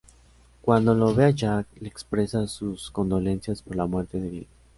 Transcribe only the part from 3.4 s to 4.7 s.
por la muerte de Bill.